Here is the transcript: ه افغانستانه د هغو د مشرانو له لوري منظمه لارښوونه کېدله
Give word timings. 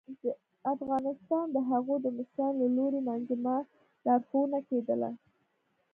ه 0.63 0.69
افغانستانه 0.73 1.49
د 1.55 1.57
هغو 1.69 1.95
د 2.01 2.05
مشرانو 2.17 2.59
له 2.61 2.67
لوري 2.77 2.99
منظمه 3.07 3.55
لارښوونه 4.05 4.59
کېدله 4.69 5.09